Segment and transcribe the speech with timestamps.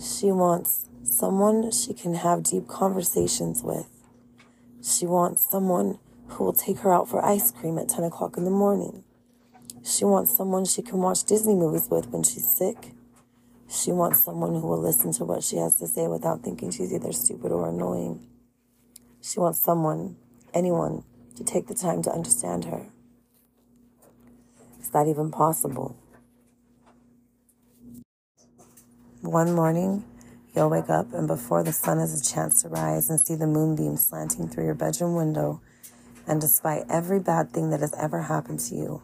[0.00, 3.86] She wants someone she can have deep conversations with.
[4.82, 8.44] She wants someone who will take her out for ice cream at 10 o'clock in
[8.44, 9.04] the morning.
[9.84, 12.92] She wants someone she can watch Disney movies with when she's sick.
[13.68, 16.94] She wants someone who will listen to what she has to say without thinking she's
[16.94, 18.26] either stupid or annoying.
[19.20, 20.16] She wants someone,
[20.54, 21.04] anyone,
[21.36, 22.86] to take the time to understand her.
[24.80, 25.94] Is that even possible?
[29.22, 30.04] One morning,
[30.54, 33.46] you'll wake up, and before the sun has a chance to rise and see the
[33.46, 35.60] moonbeam slanting through your bedroom window,
[36.26, 39.02] and despite every bad thing that has ever happened to you,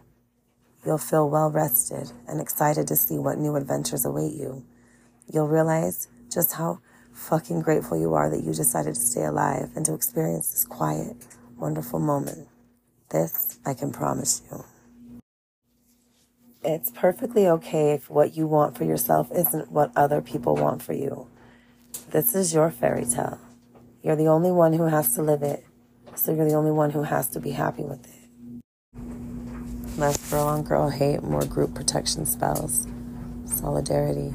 [0.87, 4.65] You'll feel well rested and excited to see what new adventures await you.
[5.27, 6.79] You'll realize just how
[7.13, 11.17] fucking grateful you are that you decided to stay alive and to experience this quiet,
[11.59, 12.47] wonderful moment.
[13.11, 14.65] This I can promise you.
[16.69, 20.95] It's perfectly okay if what you want for yourself isn't what other people want for
[20.95, 21.29] you.
[22.11, 23.39] This is your fairy tale.
[24.03, 25.65] You're the only one who has to live it,
[26.17, 29.01] so you're the only one who has to be happy with it.
[29.97, 32.89] Less girl on girl hate, more group protection spells.
[33.45, 34.35] Solidarity.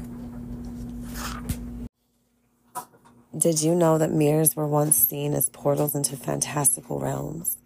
[3.36, 7.58] Did you know that mirrors were once seen as portals into fantastical realms?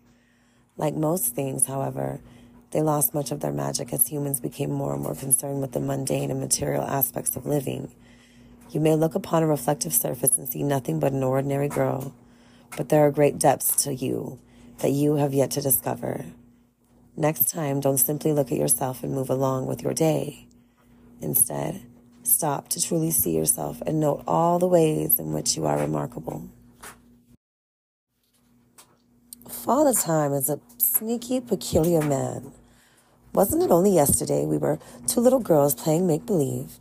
[0.76, 2.20] Like most things, however,
[2.70, 5.80] they lost much of their magic as humans became more and more concerned with the
[5.80, 7.92] mundane and material aspects of living.
[8.70, 12.14] You may look upon a reflective surface and see nothing but an ordinary girl,
[12.76, 14.38] but there are great depths to you
[14.78, 16.24] that you have yet to discover.
[17.16, 20.48] Next time, don't simply look at yourself and move along with your day.
[21.22, 21.80] Instead,
[22.24, 26.50] stop to truly see yourself and note all the ways in which you are remarkable.
[29.66, 32.52] Father Time is a sneaky, peculiar man.
[33.32, 36.78] Wasn't it only yesterday we were two little girls playing make believe?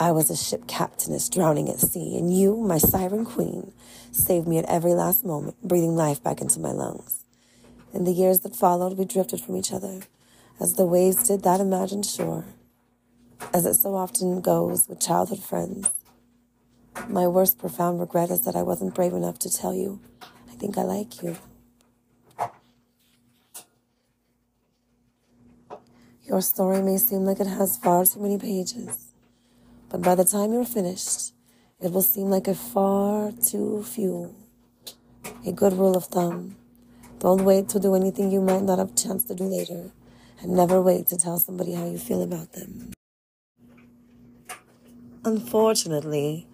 [0.00, 3.72] I was a ship captainess drowning at sea, and you, my siren queen,
[4.10, 7.22] saved me at every last moment, breathing life back into my lungs.
[7.92, 10.00] In the years that followed, we drifted from each other,
[10.58, 12.46] as the waves did that imagined shore,
[13.52, 15.88] as it so often goes with childhood friends.
[17.08, 20.00] My worst profound regret is that I wasn't brave enough to tell you,
[20.50, 21.36] I think I like you.
[26.26, 29.12] Your story may seem like it has far too many pages,
[29.90, 31.34] but by the time you're finished,
[31.80, 34.34] it will seem like a far too few.
[35.46, 36.56] A good rule of thumb
[37.18, 39.90] don't wait to do anything you might not have a chance to do later.
[40.42, 42.92] And never wait to tell somebody how you feel about them.
[45.24, 46.46] Unfortunately,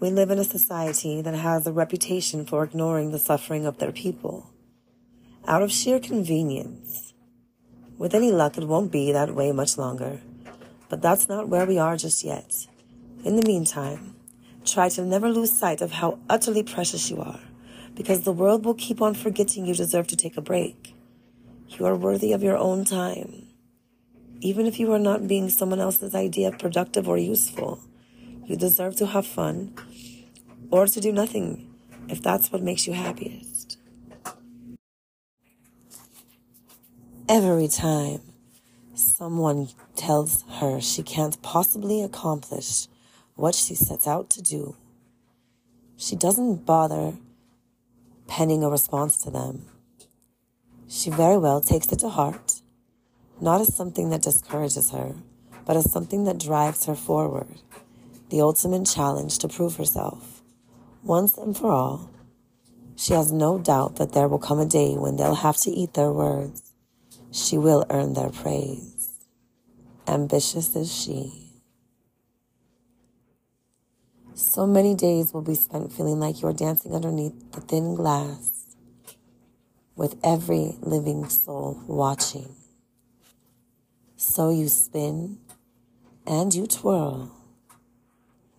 [0.00, 3.92] we live in a society that has a reputation for ignoring the suffering of their
[3.92, 4.50] people.
[5.46, 7.14] Out of sheer convenience.
[7.98, 10.20] With any luck, it won't be that way much longer.
[10.88, 12.66] But that's not where we are just yet.
[13.24, 14.14] In the meantime,
[14.64, 17.40] try to never lose sight of how utterly precious you are
[17.94, 20.94] because the world will keep on forgetting you deserve to take a break.
[21.68, 23.48] You are worthy of your own time.
[24.40, 27.80] Even if you are not being someone else's idea productive or useful,
[28.44, 29.74] you deserve to have fun
[30.70, 31.74] or to do nothing
[32.08, 33.55] if that's what makes you happiest.
[37.28, 38.20] Every time
[38.94, 42.86] someone tells her she can't possibly accomplish
[43.34, 44.76] what she sets out to do,
[45.96, 47.14] she doesn't bother
[48.28, 49.66] penning a response to them.
[50.86, 52.62] She very well takes it to heart,
[53.40, 55.16] not as something that discourages her,
[55.64, 57.60] but as something that drives her forward,
[58.30, 60.42] the ultimate challenge to prove herself.
[61.02, 62.08] Once and for all,
[62.94, 65.94] she has no doubt that there will come a day when they'll have to eat
[65.94, 66.75] their words.
[67.30, 69.10] She will earn their praise.
[70.06, 71.46] Ambitious is she.
[74.34, 78.66] So many days will be spent feeling like you're dancing underneath the thin glass
[79.96, 82.54] with every living soul watching.
[84.16, 85.38] So you spin
[86.26, 87.34] and you twirl,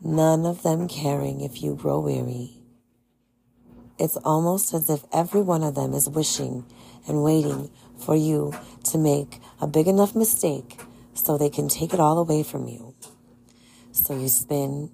[0.01, 2.57] none of them caring if you grow weary.
[4.00, 6.65] It's almost as if every one of them is wishing
[7.07, 8.53] and waiting for you
[8.85, 10.79] to make a big enough mistake
[11.13, 12.94] so they can take it all away from you.
[13.91, 14.91] So you spin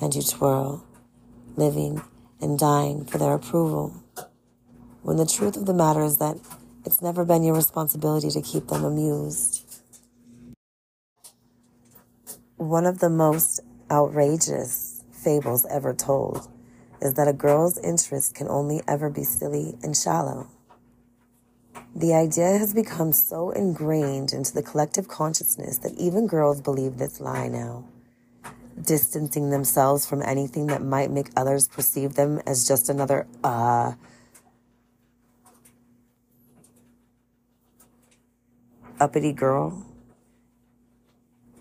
[0.00, 0.84] and you twirl,
[1.56, 2.02] living
[2.40, 4.02] and dying for their approval.
[5.02, 6.38] When the truth of the matter is that
[6.84, 9.80] it's never been your responsibility to keep them amused.
[12.56, 13.60] One of the most
[13.90, 16.48] outrageous fables ever told
[17.00, 20.48] is that a girl's interest can only ever be silly and shallow.
[21.94, 27.20] The idea has become so ingrained into the collective consciousness that even girls believe this
[27.20, 27.84] lie now.
[28.80, 33.92] distancing themselves from anything that might make others perceive them as just another, uh,
[39.00, 39.86] uppity girl.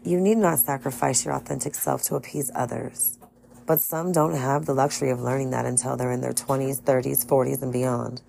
[0.03, 3.19] You need not sacrifice your authentic self to appease others.
[3.65, 7.25] But some don't have the luxury of learning that until they're in their 20s, 30s,
[7.25, 8.21] 40s, and beyond.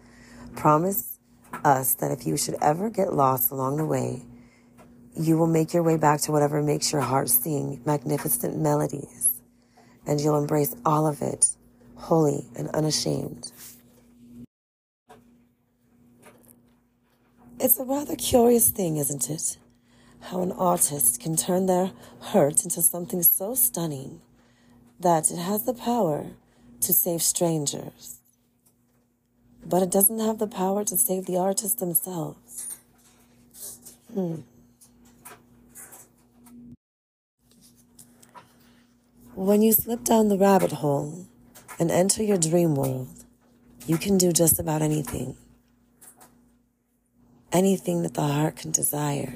[0.57, 1.14] Promise
[1.65, 4.23] us that if you should ever get lost along the way,
[5.17, 9.41] you will make your way back to whatever makes your heart sing magnificent melodies,
[10.07, 11.57] and you'll embrace all of it,
[11.97, 13.53] wholly and unashamed.
[17.61, 19.59] It's a rather curious thing, isn't it?
[20.21, 24.21] How an artist can turn their hurt into something so stunning
[24.99, 26.33] that it has the power
[26.81, 28.21] to save strangers,
[29.67, 32.77] but it doesn't have the power to save the artists themselves.
[34.13, 34.43] Hmm.
[39.35, 41.27] When you slip down the rabbit hole
[41.79, 43.25] and enter your dream world,
[43.87, 45.37] you can do just about anything.
[47.53, 49.35] Anything that the heart can desire.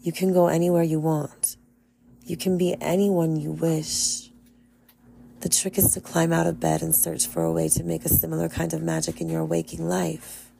[0.00, 1.56] You can go anywhere you want.
[2.24, 4.30] You can be anyone you wish.
[5.44, 8.06] The trick is to climb out of bed and search for a way to make
[8.06, 10.50] a similar kind of magic in your waking life.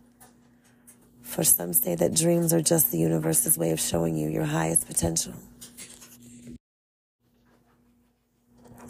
[1.23, 4.87] For some say that dreams are just the universe's way of showing you your highest
[4.87, 5.33] potential.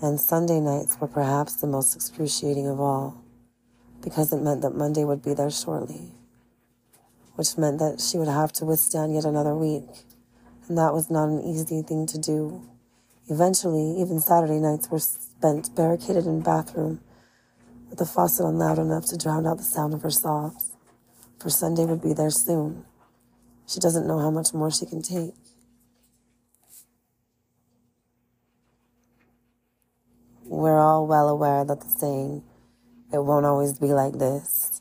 [0.03, 3.23] And Sunday nights were perhaps the most excruciating of all,
[4.03, 6.11] because it meant that Monday would be there shortly,
[7.37, 9.87] which meant that she would have to withstand yet another week,
[10.67, 12.69] and that was not an easy thing to do.
[13.29, 17.01] Eventually, even Saturday nights were spent barricaded in bathroom
[17.89, 20.73] with the faucet on loud enough to drown out the sound of her sobs.
[21.41, 22.85] For Sunday would be there soon.
[23.67, 25.35] She doesn't know how much more she can take.
[30.47, 32.43] we're all well aware that the saying,
[33.13, 34.81] it won't always be like this,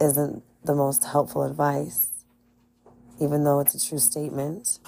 [0.00, 2.24] isn't the most helpful advice,
[3.20, 4.78] even though it's a true statement.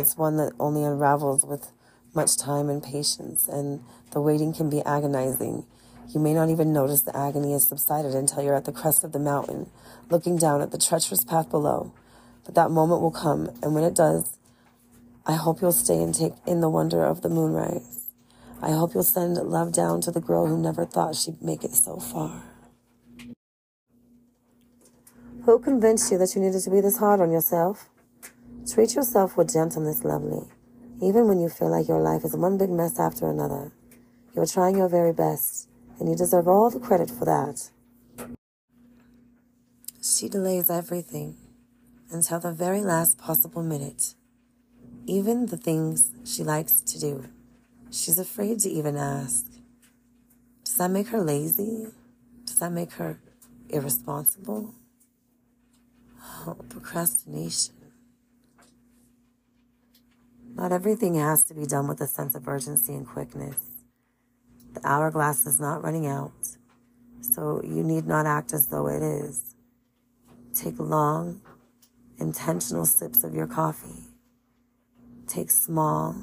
[0.00, 1.72] It's one that only unravels with
[2.14, 5.66] much time and patience, and the waiting can be agonizing.
[6.08, 9.12] You may not even notice the agony has subsided until you're at the crest of
[9.12, 9.68] the mountain,
[10.08, 11.92] looking down at the treacherous path below.
[12.46, 14.38] But that moment will come, and when it does,
[15.26, 18.06] I hope you'll stay and take in the wonder of the moonrise.
[18.62, 21.74] I hope you'll send love down to the girl who never thought she'd make it
[21.74, 22.42] so far.
[25.44, 27.90] Who convinced you that you needed to be this hard on yourself?
[28.68, 30.46] Treat yourself with gentleness, lovely.
[31.02, 33.72] Even when you feel like your life is one big mess after another,
[34.34, 35.68] you're trying your very best,
[35.98, 37.70] and you deserve all the credit for that.
[40.02, 41.36] She delays everything
[42.10, 44.14] until the very last possible minute,
[45.06, 47.24] even the things she likes to do.
[47.90, 49.46] She's afraid to even ask.
[50.64, 51.88] Does that make her lazy?
[52.44, 53.18] Does that make her
[53.68, 54.74] irresponsible?
[56.46, 57.79] Oh, procrastination.
[60.60, 63.56] Not everything has to be done with a sense of urgency and quickness.
[64.74, 66.58] The hourglass is not running out,
[67.22, 69.54] so you need not act as though it is.
[70.54, 71.40] Take long,
[72.18, 74.04] intentional sips of your coffee.
[75.26, 76.14] Take small,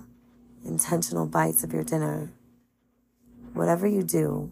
[0.63, 2.31] intentional bites of your dinner.
[3.53, 4.51] Whatever you do,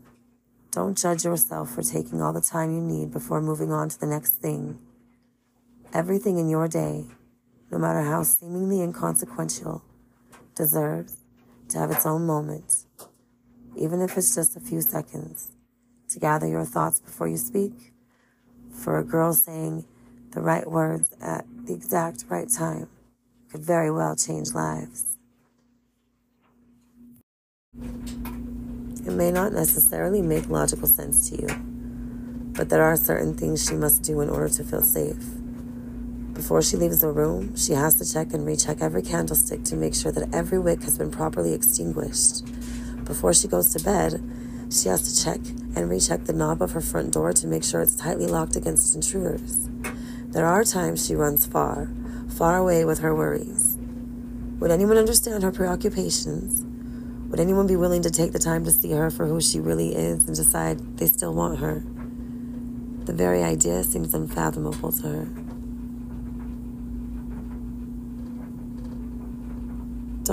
[0.72, 4.08] don't judge yourself for taking all the time you need before moving on to the
[4.08, 4.80] next thing.
[5.94, 7.06] Everything in your day,
[7.72, 9.84] no matter how seemingly inconsequential,
[10.56, 11.18] deserves
[11.70, 12.86] to have its own moment,
[13.76, 15.52] even if it's just a few seconds,
[16.10, 17.94] to gather your thoughts before you speak.
[18.72, 19.86] For a girl saying
[20.32, 22.88] the right words at the exact right time
[23.52, 25.18] could very well change lives.
[29.06, 31.48] It may not necessarily make logical sense to you,
[32.54, 35.24] but there are certain things she must do in order to feel safe.
[36.36, 39.96] Before she leaves the room, she has to check and recheck every candlestick to make
[39.96, 42.44] sure that every wick has been properly extinguished.
[43.06, 44.22] Before she goes to bed,
[44.70, 45.40] she has to check
[45.76, 48.94] and recheck the knob of her front door to make sure it's tightly locked against
[48.94, 49.70] intruders.
[50.28, 51.90] There are times she runs far,
[52.28, 53.78] far away with her worries.
[54.60, 56.66] Would anyone understand her preoccupations?
[57.30, 59.96] Would anyone be willing to take the time to see her for who she really
[59.96, 61.82] is and decide they still want her?
[63.06, 65.45] The very idea seems unfathomable to her.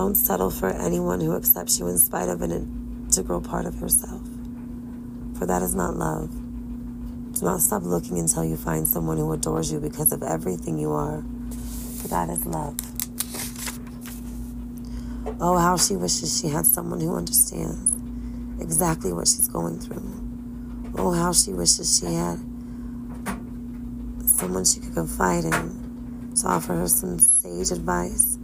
[0.02, 2.50] Don't settle for anyone who accepts you in spite of an
[3.06, 4.21] integral part of yourself,
[5.38, 6.28] for that is not love.
[7.35, 10.90] Do not stop looking until you find someone who adores you because of everything you
[10.90, 11.23] are,
[12.00, 12.75] for that is love.
[15.40, 17.92] Oh, how she wishes she had someone who understands
[18.61, 20.02] exactly what she's going through.
[20.99, 22.40] Oh, how she wishes she had
[24.26, 28.37] someone she could confide in to offer her some sage advice,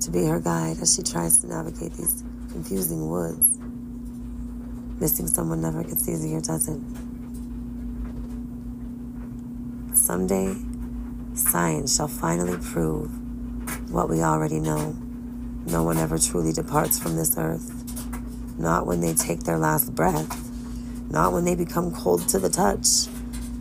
[0.00, 3.58] to be her guide as she tries to navigate these confusing woods.
[5.00, 6.80] Missing someone never gets easier, does it?
[9.94, 10.56] Someday,
[11.34, 13.10] science shall finally prove
[13.90, 14.96] what we already know.
[15.66, 17.76] No one ever truly departs from this earth.
[18.58, 20.50] Not when they take their last breath.
[21.10, 23.06] Not when they become cold to the touch.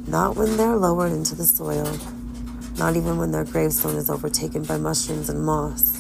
[0.07, 1.97] Not when they're lowered into the soil.
[2.77, 5.98] Not even when their gravestone is overtaken by mushrooms and moss.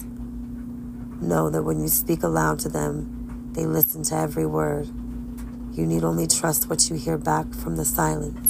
[1.21, 4.87] Know that when you speak aloud to them, they listen to every word.
[5.73, 8.49] You need only trust what you hear back from the silence.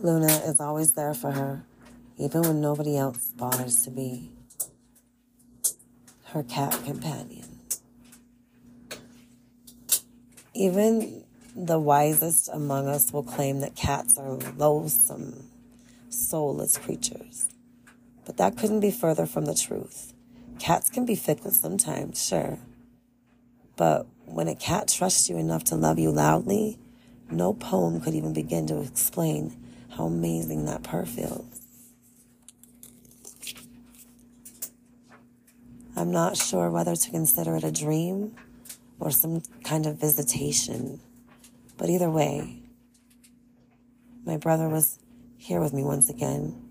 [0.00, 1.64] Luna is always there for her,
[2.18, 4.30] even when nobody else bothers to be.
[6.26, 7.46] Her cat companion.
[10.54, 15.48] Even the wisest among us will claim that cats are loathsome,
[16.10, 17.48] soulless creatures.
[18.28, 20.12] But that couldn't be further from the truth.
[20.58, 22.58] Cats can be fickle sometimes, sure.
[23.74, 26.78] But when a cat trusts you enough to love you loudly,
[27.30, 29.56] no poem could even begin to explain
[29.96, 31.62] how amazing that purr feels.
[35.96, 38.36] I'm not sure whether to consider it a dream
[39.00, 41.00] or some kind of visitation,
[41.78, 42.60] but either way,
[44.26, 44.98] my brother was
[45.38, 46.67] here with me once again.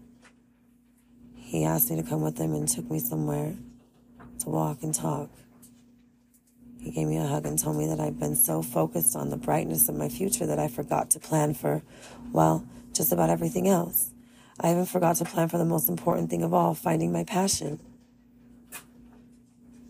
[1.47, 3.55] He asked me to come with him and took me somewhere
[4.39, 5.29] to walk and talk.
[6.77, 9.37] He gave me a hug and told me that I'd been so focused on the
[9.37, 11.83] brightness of my future that I forgot to plan for,
[12.33, 14.11] well, just about everything else.
[14.59, 17.79] I even forgot to plan for the most important thing of all, finding my passion.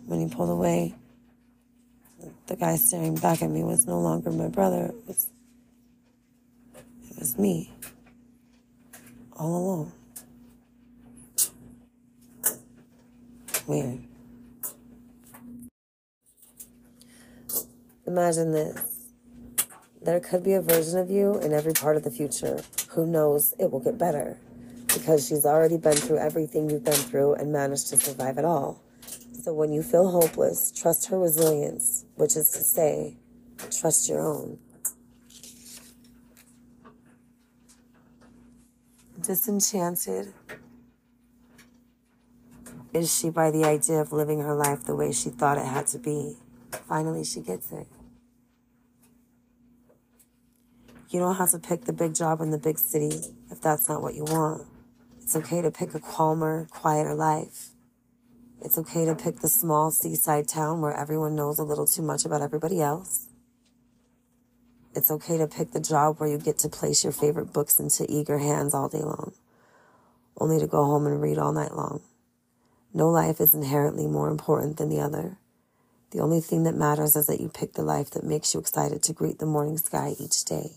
[0.06, 0.94] When he pulled away,
[2.46, 4.94] the guy staring back at me was no longer my brother.
[4.94, 5.28] It was,
[7.10, 7.74] it was me.
[9.36, 9.92] All alone.
[13.68, 14.08] Weird.
[18.08, 19.10] Imagine this.
[20.02, 22.62] There could be a version of you in every part of the future.
[22.92, 23.54] Who knows?
[23.60, 24.38] It will get better
[24.88, 28.82] because she's already been through everything you've been through and managed to survive it all.
[29.44, 33.18] So when you feel hopeless, trust her resilience, which is to say,
[33.70, 34.60] trust your own.
[39.22, 40.34] Disenchanted
[42.98, 45.88] is she by the idea of living her life the way she thought it had
[45.88, 46.36] to be.
[46.88, 47.88] Finally, she gets it.
[51.10, 53.16] You don't have to pick the big job in the big city
[53.50, 54.68] if that's not what you want.
[55.22, 57.70] It's okay to pick a calmer, quieter life.
[58.62, 62.26] It's okay to pick the small seaside town where everyone knows a little too much
[62.26, 63.28] about everybody else.
[64.96, 68.06] It's okay to pick the job where you get to place your favorite books into
[68.10, 69.34] eager hands all day long,
[70.42, 72.02] only to go home and read all night long.
[72.94, 75.38] No life is inherently more important than the other.
[76.12, 79.04] The only thing that matters is that you pick the life that makes you excited
[79.04, 80.72] to greet the morning sky each day.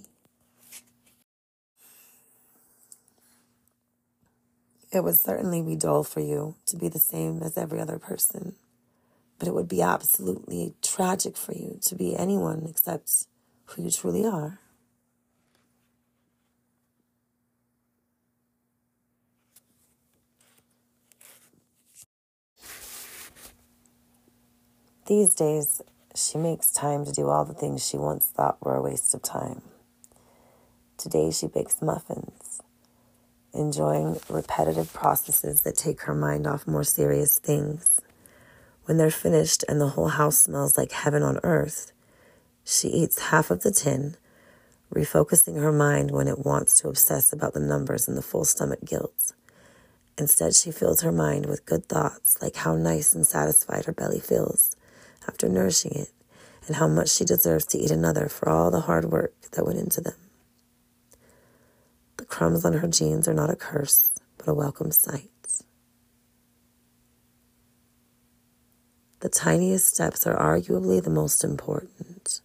[4.93, 8.57] It would certainly be dull for you to be the same as every other person,
[9.39, 13.27] but it would be absolutely tragic for you to be anyone except
[13.67, 14.59] who you truly are.
[25.11, 25.83] These days,
[26.15, 29.23] she makes time to do all the things she once thought were a waste of
[29.23, 29.61] time.
[30.97, 32.63] Today, she bakes muffins
[33.53, 38.01] enjoying repetitive processes that take her mind off more serious things.
[38.85, 41.91] When they're finished and the whole house smells like heaven on earth,
[42.63, 44.17] she eats half of the tin,
[44.95, 48.85] refocusing her mind when it wants to obsess about the numbers and the full stomach
[48.85, 49.33] guilt.
[50.17, 54.21] Instead, she fills her mind with good thoughts like how nice and satisfied her belly
[54.21, 54.77] feels
[55.27, 56.11] after nourishing it,
[56.67, 59.79] and how much she deserves to eat another for all the hard work that went
[59.79, 60.15] into them.
[62.17, 65.31] The crumbs on her jeans are not a curse, but a welcome sight.
[69.21, 72.41] The tiniest steps are arguably the most important,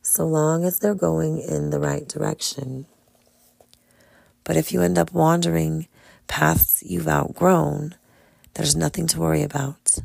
[0.00, 2.86] so long as they're going in the right direction.
[4.42, 5.88] But if you end up wandering
[6.28, 7.94] paths you've outgrown,
[8.54, 9.98] there's nothing to worry about.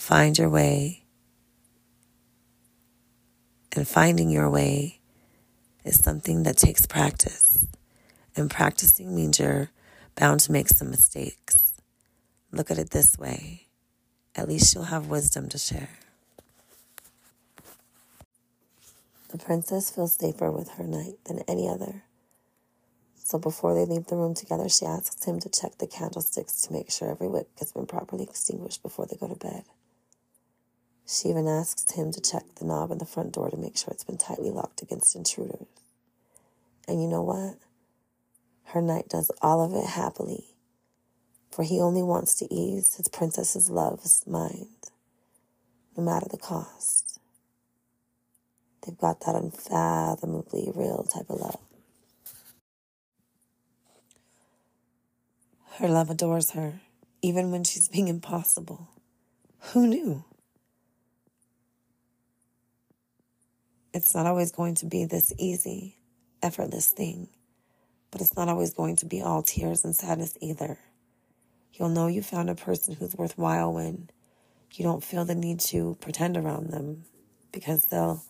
[0.00, 1.04] Find your way.
[3.76, 4.98] And finding your way
[5.84, 7.66] is something that takes practice.
[8.34, 9.70] And practicing means you're
[10.16, 11.74] bound to make some mistakes.
[12.50, 13.66] Look at it this way
[14.34, 15.90] at least you'll have wisdom to share.
[19.28, 22.04] The princess feels safer with her knight than any other.
[23.16, 26.72] So before they leave the room together, she asks him to check the candlesticks to
[26.72, 29.64] make sure every wick has been properly extinguished before they go to bed.
[31.10, 33.88] She even asks him to check the knob in the front door to make sure
[33.90, 35.66] it's been tightly locked against intruders.
[36.86, 37.56] And you know what?
[38.66, 40.44] Her knight does all of it happily,
[41.50, 44.68] for he only wants to ease his princess's love's mind,
[45.96, 47.18] no matter the cost.
[48.86, 51.58] They've got that unfathomably real type of love.
[55.78, 56.82] Her love adores her,
[57.20, 58.90] even when she's being impossible.
[59.72, 60.24] Who knew?
[63.92, 65.96] It's not always going to be this easy,
[66.42, 67.28] effortless thing,
[68.10, 70.78] but it's not always going to be all tears and sadness either.
[71.74, 74.10] You'll know you found a person who's worthwhile when
[74.74, 77.04] you don't feel the need to pretend around them
[77.52, 78.22] because they'll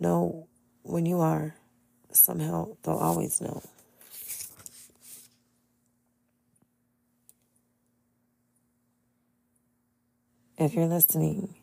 [0.00, 0.46] know
[0.82, 1.54] when you are.
[2.12, 3.62] Somehow, they'll always know.
[10.64, 11.54] if you're listening,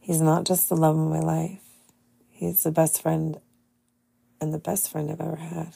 [0.00, 1.67] he's not just the love of my life.
[2.38, 3.40] He's the best friend
[4.40, 5.74] and the best friend I've ever had.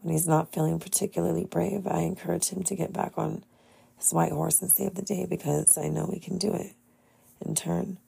[0.00, 3.42] When he's not feeling particularly brave, I encourage him to get back on
[3.98, 6.76] his white horse and save the day because I know he can do it.
[7.44, 7.98] In turn,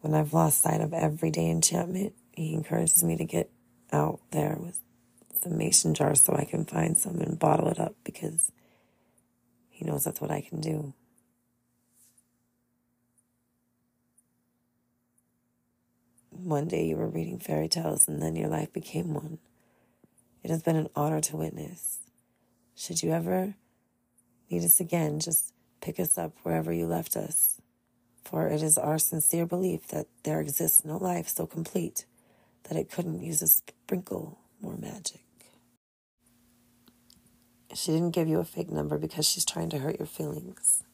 [0.00, 3.50] when I've lost sight of everyday enchantment, he encourages me to get
[3.92, 4.80] out there with
[5.42, 8.50] some mason jars so I can find some and bottle it up because
[9.68, 10.94] he knows that's what I can do.
[16.46, 19.38] One day you were reading fairy tales and then your life became one.
[20.44, 21.98] It has been an honor to witness.
[22.76, 23.56] Should you ever
[24.48, 27.60] need us again, just pick us up wherever you left us.
[28.22, 32.04] For it is our sincere belief that there exists no life so complete
[32.68, 35.24] that it couldn't use a sprinkle more magic.
[37.74, 40.84] She didn't give you a fake number because she's trying to hurt your feelings.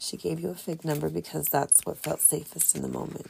[0.00, 3.26] She gave you a fake number because that's what felt safest in the moment.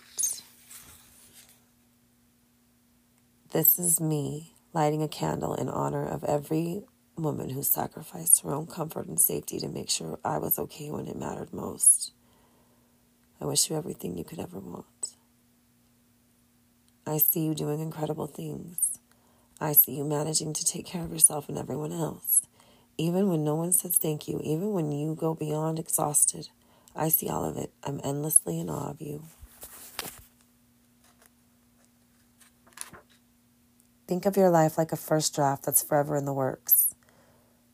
[3.50, 6.82] This is me lighting a candle in honor of every
[7.16, 11.06] woman who sacrificed her own comfort and safety to make sure I was okay when
[11.06, 12.12] it mattered most.
[13.40, 15.16] I wish you everything you could ever want.
[17.06, 18.98] I see you doing incredible things.
[19.58, 22.42] I see you managing to take care of yourself and everyone else.
[22.98, 26.50] Even when no one says thank you, even when you go beyond exhausted,
[26.94, 27.72] I see all of it.
[27.82, 29.22] I'm endlessly in awe of you.
[34.08, 36.94] Think of your life like a first draft that's forever in the works.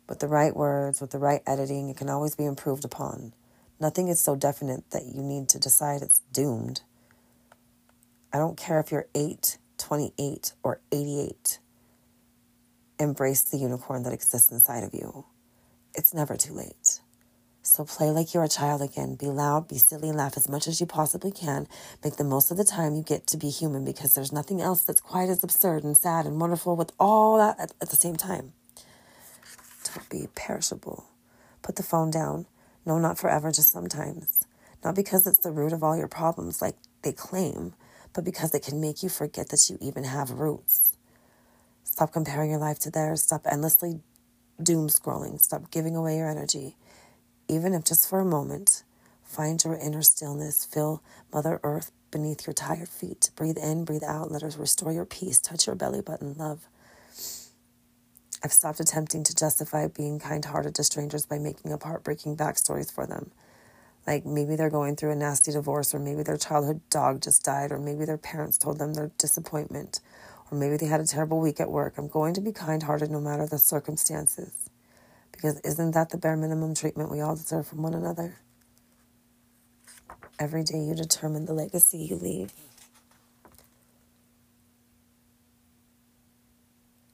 [0.08, 3.32] With the right words, with the right editing, it can always be improved upon.
[3.78, 6.82] Nothing is so definite that you need to decide it's doomed.
[8.32, 11.60] I don't care if you're 8, 28, or 88.
[12.98, 15.26] Embrace the unicorn that exists inside of you.
[15.94, 17.00] It's never too late.
[17.66, 19.14] So play like you're a child again.
[19.14, 21.66] Be loud, be silly, laugh as much as you possibly can.
[22.04, 24.82] Make the most of the time you get to be human because there's nothing else
[24.82, 28.16] that's quite as absurd and sad and wonderful with all that at, at the same
[28.16, 28.52] time.
[29.82, 31.06] Don't be perishable.
[31.62, 32.44] Put the phone down.
[32.84, 34.46] No, not forever, just sometimes.
[34.84, 37.72] Not because it's the root of all your problems like they claim,
[38.12, 40.92] but because it can make you forget that you even have roots.
[41.82, 43.22] Stop comparing your life to theirs.
[43.22, 44.00] Stop endlessly
[44.62, 45.40] doom scrolling.
[45.40, 46.76] Stop giving away your energy
[47.48, 48.82] even if just for a moment,
[49.22, 50.64] find your inner stillness.
[50.64, 51.02] Feel
[51.32, 53.30] Mother Earth beneath your tired feet.
[53.36, 54.30] Breathe in, breathe out.
[54.30, 55.40] Let her restore your peace.
[55.40, 56.68] Touch your belly button, love.
[58.42, 62.92] I've stopped attempting to justify being kind hearted to strangers by making up heartbreaking backstories
[62.92, 63.30] for them.
[64.06, 67.72] Like maybe they're going through a nasty divorce, or maybe their childhood dog just died,
[67.72, 70.00] or maybe their parents told them their disappointment,
[70.50, 71.94] or maybe they had a terrible week at work.
[71.96, 74.63] I'm going to be kind hearted no matter the circumstances.
[75.34, 78.36] Because isn't that the bare minimum treatment we all deserve from one another?
[80.38, 82.52] Every day you determine the legacy you leave.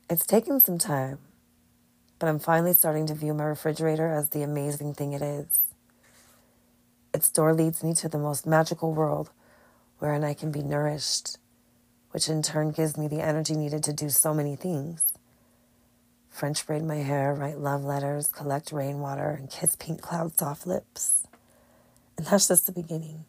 [0.09, 1.18] It's taken some time,
[2.18, 5.61] but I'm finally starting to view my refrigerator as the amazing thing it is.
[7.14, 9.30] Its door leads me to the most magical world
[9.98, 11.38] wherein I can be nourished,
[12.11, 15.10] which in turn gives me the energy needed to do so many things.
[16.31, 21.27] French braid my hair, write love letters, collect rainwater, and kiss pink cloud soft lips.
[22.16, 23.25] And that's just the beginning.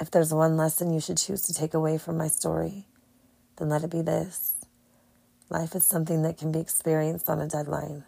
[0.00, 2.86] If there's one lesson you should choose to take away from my story,
[3.56, 4.54] then let it be this.
[5.48, 8.04] Life is something that can be experienced on a deadline.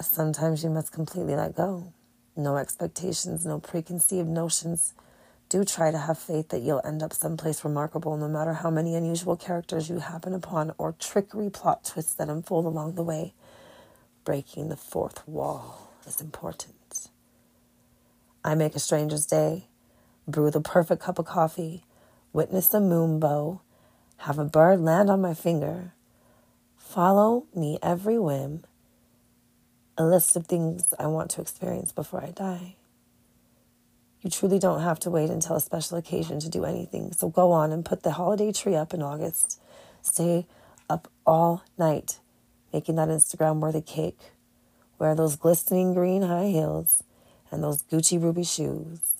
[0.00, 1.92] Sometimes you must completely let go.
[2.36, 4.92] No expectations, no preconceived notions.
[5.54, 8.96] Do try to have faith that you'll end up someplace remarkable, no matter how many
[8.96, 13.34] unusual characters you happen upon or trickery plot twists that unfold along the way.
[14.24, 17.08] Breaking the fourth wall is important.
[18.44, 19.68] I make a stranger's day,
[20.26, 21.84] brew the perfect cup of coffee,
[22.32, 23.60] witness a moonbow,
[24.16, 25.92] have a bird land on my finger,
[26.76, 28.64] follow me every whim,
[29.96, 32.74] a list of things I want to experience before I die.
[34.24, 37.12] You truly don't have to wait until a special occasion to do anything.
[37.12, 39.60] So go on and put the holiday tree up in August.
[40.00, 40.46] Stay
[40.88, 42.20] up all night
[42.72, 44.18] making that Instagram worthy cake.
[44.98, 47.04] Wear those glistening green high heels
[47.50, 49.14] and those Gucci ruby shoes.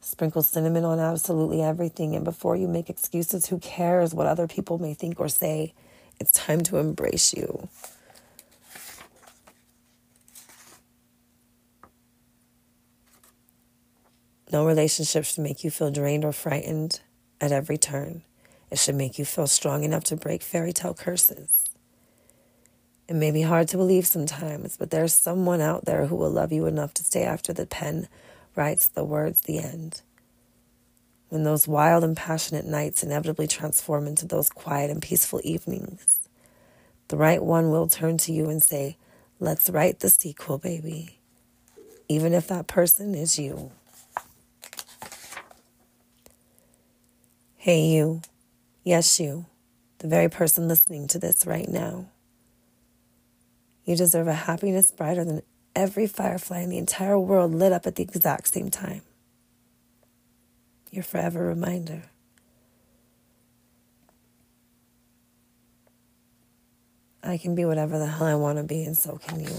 [0.00, 2.16] Sprinkle cinnamon on absolutely everything.
[2.16, 5.74] And before you make excuses, who cares what other people may think or say?
[6.18, 7.68] It's time to embrace you.
[14.52, 17.00] No relationship should make you feel drained or frightened
[17.40, 18.22] at every turn.
[18.70, 21.64] It should make you feel strong enough to break fairy tale curses.
[23.08, 26.52] It may be hard to believe sometimes, but there's someone out there who will love
[26.52, 28.08] you enough to stay after the pen
[28.56, 30.02] writes the words the end.
[31.28, 36.28] When those wild and passionate nights inevitably transform into those quiet and peaceful evenings,
[37.08, 38.96] the right one will turn to you and say,
[39.38, 41.18] Let's write the sequel, baby.
[42.08, 43.72] Even if that person is you.
[47.62, 48.22] Hey, you.
[48.84, 49.44] Yes, you.
[49.98, 52.06] The very person listening to this right now.
[53.84, 55.42] You deserve a happiness brighter than
[55.76, 59.02] every firefly in the entire world lit up at the exact same time.
[60.90, 62.04] Your forever reminder.
[67.22, 69.54] I can be whatever the hell I want to be, and so can you.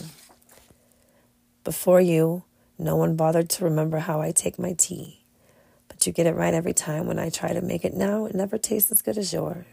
[1.64, 2.46] Before you,
[2.80, 5.21] no one bothered to remember how I take my tea
[6.02, 7.06] but you get it right every time.
[7.06, 9.66] When I try to make it now, it never tastes as good as yours.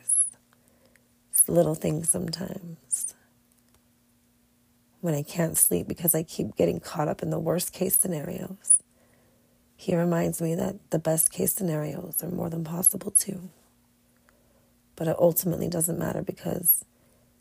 [1.32, 3.14] It's little things sometimes.
[5.00, 8.74] When I can't sleep because I keep getting caught up in the worst case scenarios,
[9.74, 13.48] he reminds me that the best case scenarios are more than possible too.
[14.96, 16.84] But it ultimately doesn't matter because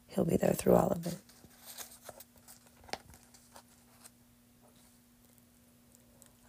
[0.08, 1.18] he'll be there through all of it.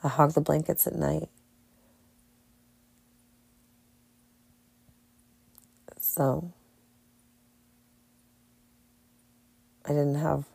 [0.04, 1.28] I hog the blankets at night
[6.18, 6.52] So
[9.86, 10.46] I didn't have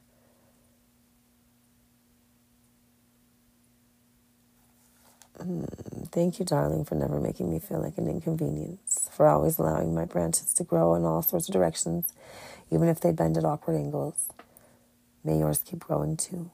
[5.39, 9.95] mm, Thank you, darling, for never making me feel like an inconvenience, for always allowing
[9.95, 12.13] my branches to grow in all sorts of directions,
[12.71, 14.30] even if they bend at awkward angles.
[15.23, 16.52] May yours keep growing too.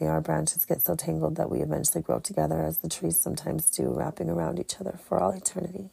[0.00, 3.70] May our branches get so tangled that we eventually grow together as the trees sometimes
[3.70, 5.90] do, wrapping around each other for all eternity.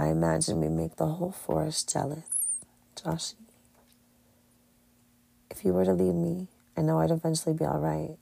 [0.00, 2.24] I imagine we make the whole forest jealous.
[2.96, 3.34] Joshy.
[5.50, 8.16] If you were to leave me, I know I'd eventually be all right.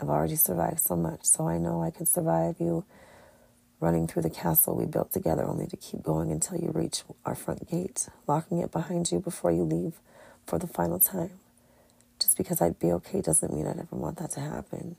[0.00, 2.84] I've already survived so much, so I know I could survive you
[3.78, 7.36] running through the castle we built together only to keep going until you reach our
[7.36, 10.00] front gate, locking it behind you before you leave
[10.44, 11.38] for the final time.
[12.18, 14.96] Just because I'd be okay doesn't mean I'd ever want that to happen.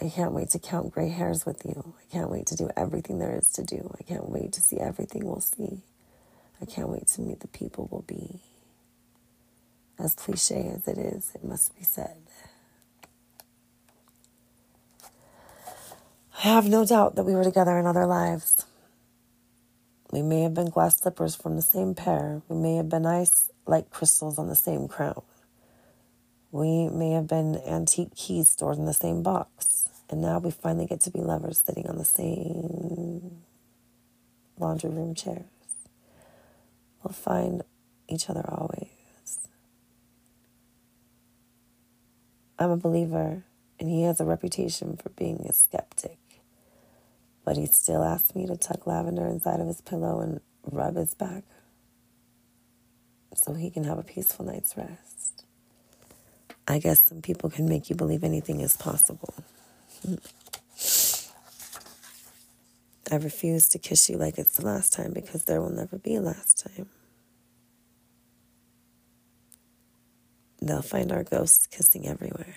[0.00, 1.94] I can't wait to count gray hairs with you.
[1.98, 3.94] I can't wait to do everything there is to do.
[3.98, 5.80] I can't wait to see everything we'll see.
[6.60, 8.40] I can't wait to meet the people we'll be.
[9.98, 12.16] As cliche as it is, it must be said.
[16.44, 18.66] I have no doubt that we were together in other lives.
[20.12, 22.42] We may have been glass slippers from the same pair.
[22.48, 25.22] We may have been ice like crystals on the same crown.
[26.52, 29.85] We may have been antique keys stored in the same box.
[30.08, 33.42] And now we finally get to be lovers sitting on the same
[34.58, 35.44] laundry room chairs.
[37.02, 37.62] We'll find
[38.08, 39.48] each other always.
[42.58, 43.44] I'm a believer,
[43.78, 46.18] and he has a reputation for being a skeptic.
[47.44, 51.14] But he still asks me to tuck lavender inside of his pillow and rub his
[51.14, 51.44] back
[53.34, 55.44] so he can have a peaceful night's rest.
[56.66, 59.34] I guess some people can make you believe anything is possible.
[63.10, 66.16] I refuse to kiss you like it's the last time because there will never be
[66.16, 66.88] a last time.
[70.60, 72.56] They'll find our ghosts kissing everywhere.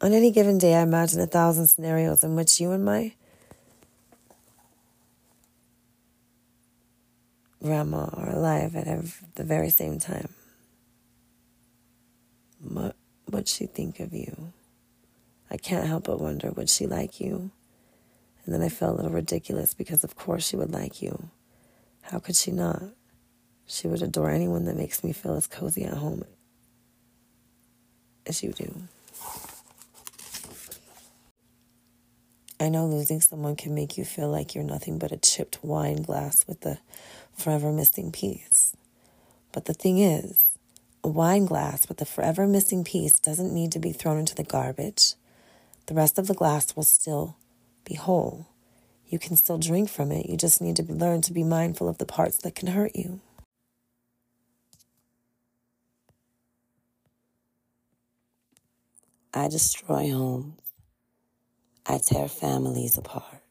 [0.00, 3.12] On any given day, I imagine a thousand scenarios in which you and my
[7.62, 8.86] grandma are alive at
[9.36, 10.30] the very same time.
[12.60, 12.96] What
[13.42, 14.52] would she think of you?
[15.50, 17.50] I can't help but wonder would she like you?
[18.44, 21.28] And then I felt a little ridiculous because, of course, she would like you.
[22.02, 22.84] How could she not?
[23.66, 26.22] She would adore anyone that makes me feel as cozy at home
[28.26, 28.72] as you do.
[32.60, 36.02] I know losing someone can make you feel like you're nothing but a chipped wine
[36.02, 36.78] glass with a
[37.36, 38.76] forever missing piece.
[39.50, 40.51] But the thing is,
[41.04, 44.44] a wine glass with the forever missing piece doesn't need to be thrown into the
[44.44, 45.14] garbage.
[45.86, 47.36] The rest of the glass will still
[47.84, 48.46] be whole.
[49.08, 50.26] You can still drink from it.
[50.26, 53.20] You just need to learn to be mindful of the parts that can hurt you.
[59.34, 60.60] I destroy homes.
[61.84, 63.42] I tear families apart.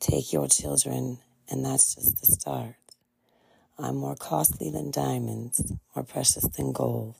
[0.00, 2.81] Take your children, and that's just the start.
[3.78, 7.14] I'm more costly than diamonds, more precious than gold.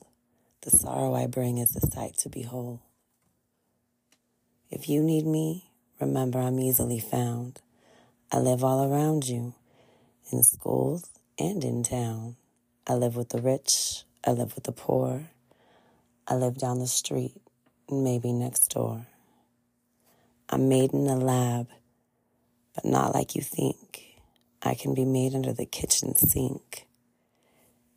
[0.61, 2.79] The sorrow I bring is a sight to behold.
[4.69, 7.59] If you need me, remember I'm easily found.
[8.31, 9.55] I live all around you,
[10.31, 12.35] in schools and in town.
[12.87, 15.29] I live with the rich, I live with the poor.
[16.27, 17.35] I live down the street,
[17.89, 19.07] and maybe next door.
[20.49, 21.67] I'm made in a lab,
[22.75, 24.02] but not like you think.
[24.63, 26.87] I can be made under the kitchen sink,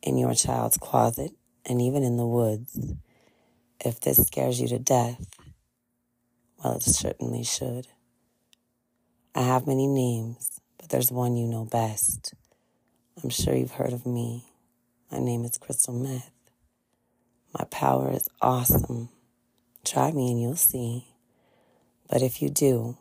[0.03, 1.31] in your child's closet,
[1.65, 2.77] and even in the woods.
[3.83, 5.25] If this scares you to death,
[6.63, 7.87] well, it certainly should.
[9.35, 12.33] I have many names, but there's one you know best.
[13.23, 14.45] I'm sure you've heard of me.
[15.11, 16.31] My name is Crystal Meth.
[17.57, 19.09] My power is awesome.
[19.85, 21.07] Try me and you'll see.
[22.09, 22.97] But if you do,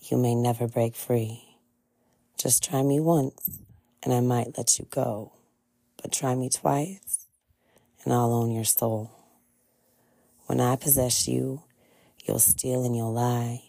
[0.00, 1.45] you may never break free.
[2.36, 3.60] Just try me once
[4.02, 5.32] and I might let you go.
[6.00, 7.26] But try me twice
[8.04, 9.10] and I'll own your soul.
[10.46, 11.62] When I possess you,
[12.24, 13.62] you'll steal and you'll lie.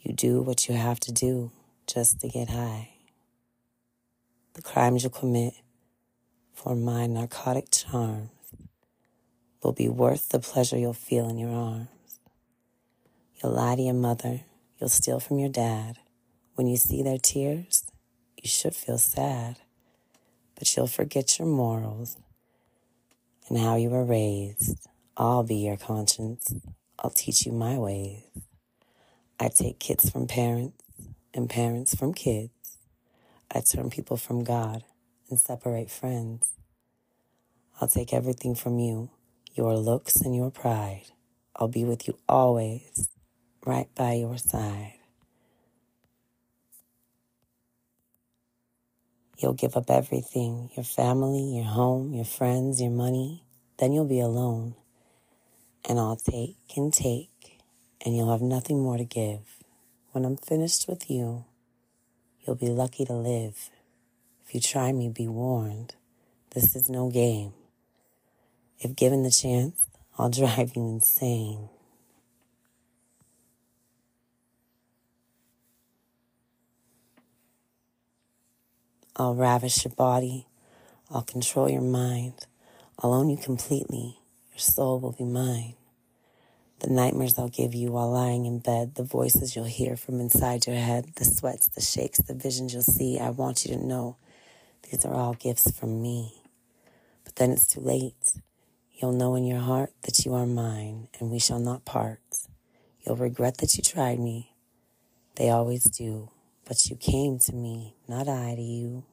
[0.00, 1.52] You do what you have to do
[1.86, 2.88] just to get high.
[4.54, 5.54] The crimes you'll commit
[6.52, 8.30] for my narcotic charms
[9.62, 11.88] will be worth the pleasure you'll feel in your arms.
[13.42, 14.40] You'll lie to your mother,
[14.78, 15.98] you'll steal from your dad,
[16.62, 17.90] when you see their tears,
[18.40, 19.56] you should feel sad,
[20.56, 22.16] but you'll forget your morals
[23.48, 24.78] and how you were raised.
[25.16, 26.54] I'll be your conscience.
[27.00, 28.22] I'll teach you my ways.
[29.40, 30.84] I take kids from parents
[31.34, 32.78] and parents from kids.
[33.52, 34.84] I turn people from God
[35.28, 36.52] and separate friends.
[37.80, 39.10] I'll take everything from you,
[39.52, 41.06] your looks and your pride.
[41.56, 43.08] I'll be with you always,
[43.66, 45.01] right by your side.
[49.42, 53.42] You'll give up everything your family, your home, your friends, your money.
[53.78, 54.76] Then you'll be alone.
[55.84, 57.58] And I'll take and take,
[58.04, 59.40] and you'll have nothing more to give.
[60.12, 61.44] When I'm finished with you,
[62.40, 63.70] you'll be lucky to live.
[64.46, 65.96] If you try me, be warned.
[66.54, 67.52] This is no game.
[68.78, 71.68] If given the chance, I'll drive you insane.
[79.14, 80.46] I'll ravish your body.
[81.10, 82.46] I'll control your mind.
[82.98, 84.18] I'll own you completely.
[84.52, 85.74] Your soul will be mine.
[86.80, 90.66] The nightmares I'll give you while lying in bed, the voices you'll hear from inside
[90.66, 94.16] your head, the sweats, the shakes, the visions you'll see, I want you to know
[94.90, 96.42] these are all gifts from me.
[97.22, 98.40] But then it's too late.
[98.92, 102.18] You'll know in your heart that you are mine and we shall not part.
[103.06, 104.52] You'll regret that you tried me.
[105.36, 106.31] They always do.
[106.72, 109.04] But you came to me, not I to you.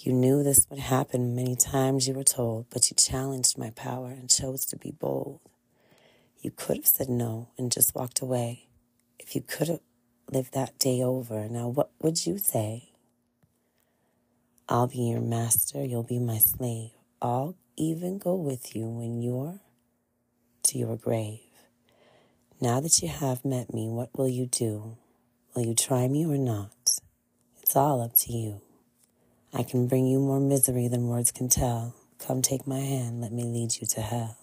[0.00, 4.06] You knew this would happen many times, you were told, but you challenged my power
[4.06, 5.40] and chose to be bold.
[6.40, 8.68] You could have said no and just walked away.
[9.18, 9.80] If you could have
[10.30, 12.94] lived that day over, now what would you say?
[14.70, 16.92] I'll be your master, you'll be my slave.
[17.20, 19.60] I'll even go with you when you're
[20.62, 21.40] to your grave.
[22.58, 24.96] Now that you have met me, what will you do?
[25.54, 26.70] Will you try me or not?
[27.62, 28.62] It's all up to you.
[29.52, 31.94] I can bring you more misery than words can tell.
[32.18, 34.38] Come take my hand, let me lead you to hell.